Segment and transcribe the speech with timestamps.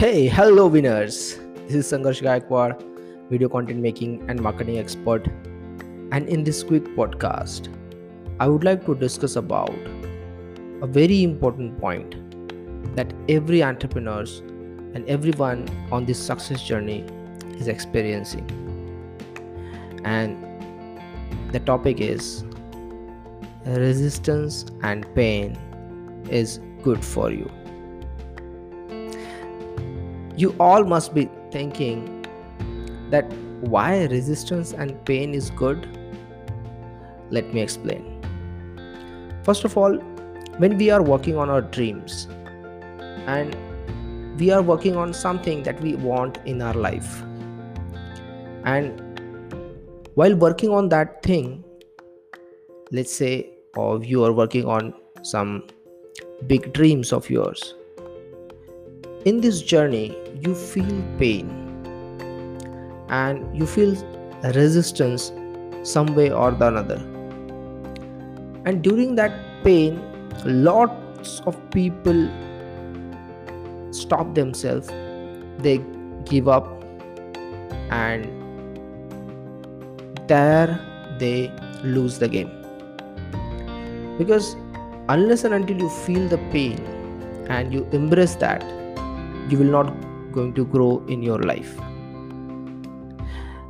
[0.00, 1.36] Hey, hello winners.
[1.68, 2.82] This is Sangarsh Gaikwad,
[3.28, 5.26] video content making and marketing expert.
[6.10, 7.68] And in this quick podcast,
[8.38, 9.76] I would like to discuss about
[10.80, 12.16] a very important point
[12.96, 14.38] that every entrepreneurs
[14.94, 17.04] and everyone on this success journey
[17.58, 18.48] is experiencing.
[20.06, 22.42] And the topic is
[23.66, 25.58] resistance and pain
[26.30, 27.50] is good for you
[30.36, 32.26] you all must be thinking
[33.10, 35.88] that why resistance and pain is good?
[37.30, 38.06] Let me explain.
[39.44, 39.98] First of all
[40.58, 42.26] when we are working on our dreams
[43.26, 43.56] and
[44.38, 47.22] we are working on something that we want in our life
[48.64, 49.00] and
[50.14, 51.64] while working on that thing
[52.92, 55.66] let's say or you are working on some
[56.46, 57.74] big dreams of yours
[59.26, 61.48] in this journey you feel pain
[63.10, 63.94] and you feel
[64.54, 65.32] resistance
[65.82, 66.96] some way or the another.
[68.64, 69.32] And during that
[69.62, 70.00] pain
[70.44, 72.30] lots of people
[73.90, 74.88] stop themselves.
[75.58, 75.84] They
[76.24, 76.66] give up
[77.90, 78.24] and
[80.28, 80.78] there
[81.18, 82.50] they lose the game.
[84.16, 84.56] Because
[85.08, 86.78] unless and until you feel the pain
[87.48, 88.62] and you embrace that
[89.50, 89.92] you will not
[90.32, 91.76] going to grow in your life.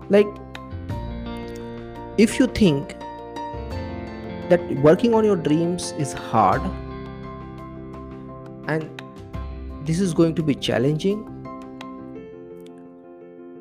[0.08, 0.26] Like
[2.18, 2.96] if you think
[4.50, 6.60] that working on your dreams is hard
[8.68, 9.02] and
[9.86, 11.24] this is going to be challenging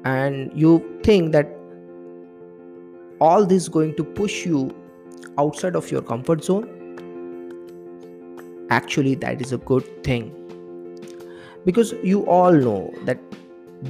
[0.05, 1.55] and you think that
[3.21, 4.75] all this is going to push you
[5.37, 6.67] outside of your comfort zone
[8.69, 10.38] actually that is a good thing
[11.69, 13.19] because you all know that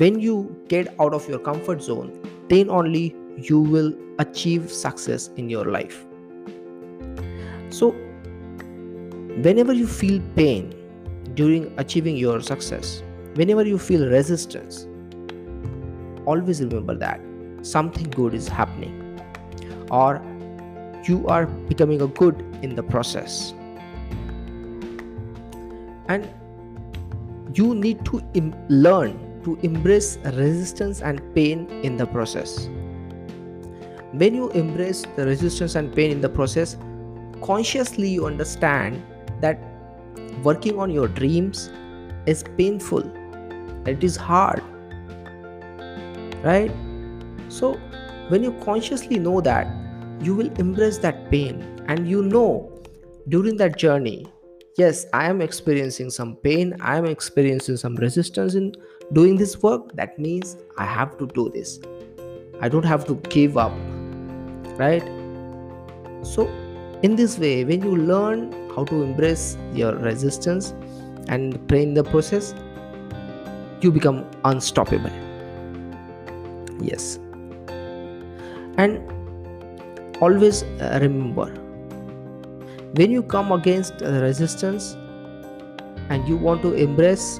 [0.03, 0.35] when you
[0.67, 2.11] get out of your comfort zone
[2.53, 3.03] then only
[3.49, 6.05] you will achieve success in your life.
[7.69, 7.91] So
[9.47, 10.73] whenever you feel pain
[11.35, 13.03] during achieving your success
[13.35, 14.87] whenever you feel resistance
[16.25, 17.21] always remember that
[17.61, 18.95] something good is happening
[19.91, 20.21] or
[21.03, 23.53] you are becoming a good in the process.
[26.07, 26.29] And
[27.59, 32.67] you need to Im- learn to embrace resistance and pain in the process.
[34.11, 36.77] When you embrace the resistance and pain in the process,
[37.41, 39.03] consciously you understand
[39.41, 39.59] that
[40.43, 41.69] working on your dreams
[42.25, 43.03] is painful,
[43.85, 44.63] it is hard,
[46.43, 46.71] right?
[47.49, 47.73] So,
[48.29, 49.67] when you consciously know that,
[50.21, 52.71] you will embrace that pain and you know
[53.29, 54.27] during that journey
[54.77, 56.75] yes i am experiencing some pain.
[56.79, 58.73] I am experiencing some resistance in
[59.13, 59.93] doing this work.
[59.95, 61.79] That means i have to do this.
[62.61, 63.73] I don't have to give up
[64.77, 65.03] right?
[66.23, 66.47] So
[67.03, 70.73] in this way when you learn how to embrace your resistance
[71.27, 72.53] and pray in the process
[73.81, 75.11] you become unstoppable.
[76.81, 77.19] Yes.
[78.77, 79.01] And
[80.21, 81.53] always uh, remember
[82.93, 84.93] when you come against resistance
[86.09, 87.39] and you want to embrace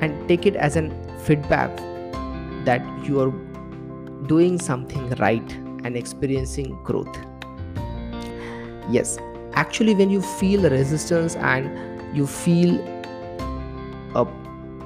[0.00, 0.90] and take it as an
[1.24, 1.74] feedback
[2.64, 3.30] that you are
[4.26, 5.52] doing something right
[5.84, 7.16] and experiencing growth.
[8.90, 9.18] Yes
[9.56, 12.78] actually when you feel resistance and you feel
[14.14, 14.24] a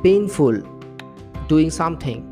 [0.02, 0.62] painful
[1.48, 2.24] doing something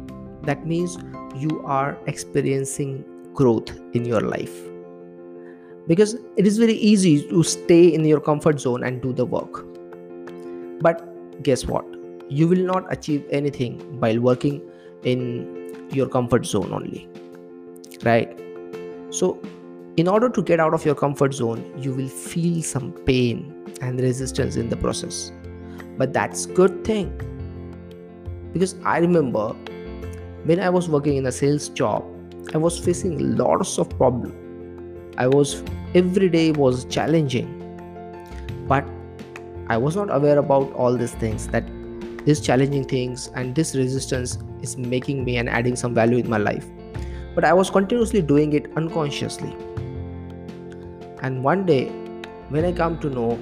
[0.45, 0.97] that means
[1.37, 3.05] you are experiencing
[3.35, 4.68] growth in your life
[5.89, 9.65] because it is very easy to stay in your comfort zone and do the work.
[10.81, 11.85] But guess what?
[12.29, 14.61] You will not achieve anything while working
[15.03, 17.09] in your comfort zone only.
[18.05, 18.39] Right?
[19.11, 19.41] So
[19.97, 23.99] in order to get out of your comfort zone you will feel some pain and
[23.99, 25.33] resistance in the process.
[25.97, 27.11] But that's good thing.
[28.53, 29.49] Because i remember
[30.45, 32.03] when i was working in a sales job
[32.55, 34.48] i was facing lots of problems
[35.19, 35.65] I was
[35.97, 37.47] every day was challenging.
[38.69, 38.85] But
[39.69, 41.65] I was not aware about all these things that
[42.25, 46.39] these challenging things and this resistance is making me and adding some value in my
[46.39, 46.65] life.
[47.35, 49.57] But I was continuously doing it unconsciously.
[51.23, 51.87] And one day,
[52.51, 53.33] when I come to know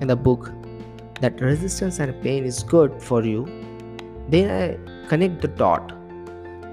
[0.00, 0.50] in the book
[1.20, 3.46] that resistance and pain is good for you,
[4.30, 5.92] then I connect the dot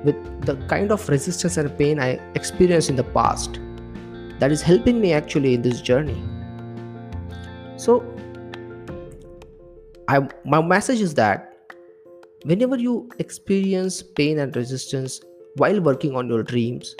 [0.05, 3.59] with the kind of resistance and pain I experienced in the past
[4.39, 6.21] that is helping me actually in this journey.
[7.77, 8.03] So
[10.07, 11.53] I, my message is that
[12.43, 15.21] whenever you experience pain and resistance
[15.55, 16.95] while working on your dreams,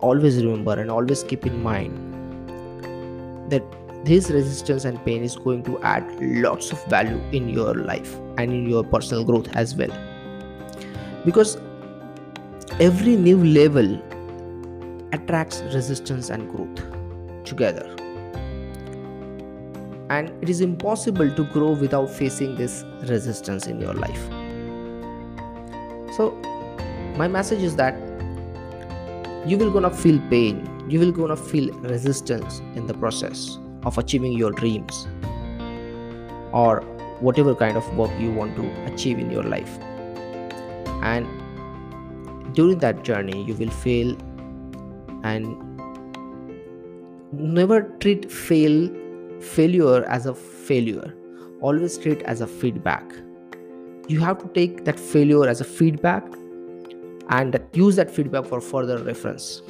[0.00, 1.96] always remember and always keep in mind
[3.50, 3.62] that
[4.04, 8.52] this resistance and pain is going to add lots of value in your life and
[8.52, 9.92] in your personal growth as well.
[11.24, 11.56] Because
[12.80, 14.00] every new level
[15.12, 17.88] attracts resistance and growth together.
[20.10, 24.22] And it is impossible to grow without facing this resistance in your life.
[26.16, 26.32] So
[27.16, 27.94] my message is that
[29.46, 34.32] you will gonna feel pain you will gonna feel resistance in the process of achieving
[34.32, 35.06] your dreams
[36.52, 36.80] or
[37.20, 39.78] whatever kind of work you want to achieve in your life.
[41.02, 41.26] And
[42.54, 44.16] during that journey you will fail
[45.22, 45.56] and
[47.32, 48.90] never treat fail
[49.40, 51.14] failure as a failure.
[51.60, 53.04] Always treat as a feedback.
[54.08, 56.24] You have to take that failure as a feedback
[57.28, 59.62] and use that feedback for further reference.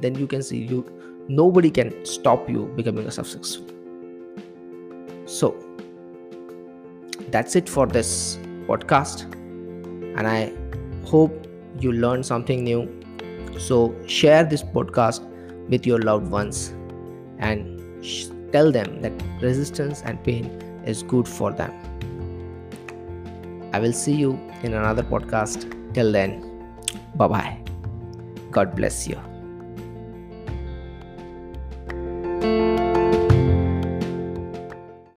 [0.00, 0.84] Then you can see you
[1.30, 3.58] nobody can stop you becoming a success
[5.26, 5.54] so
[7.30, 8.36] that's it for this
[8.66, 9.22] podcast
[10.18, 10.52] and i
[11.06, 11.46] hope
[11.78, 12.80] you learned something new
[13.58, 15.22] so share this podcast
[15.68, 16.74] with your loved ones
[17.38, 20.46] and sh- tell them that resistance and pain
[20.84, 21.72] is good for them.
[23.72, 24.32] I will see you
[24.62, 25.76] in another podcast.
[25.94, 26.50] Till then
[27.16, 27.58] bye bye
[28.50, 29.29] god bless you